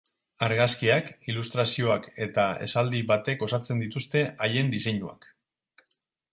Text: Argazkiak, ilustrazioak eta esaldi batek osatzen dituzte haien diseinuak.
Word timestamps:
Argazkiak, 0.45 1.11
ilustrazioak 1.33 2.09
eta 2.27 2.47
esaldi 2.69 3.03
batek 3.13 3.47
osatzen 3.51 3.87
dituzte 3.87 4.27
haien 4.49 4.77
diseinuak. 4.77 5.33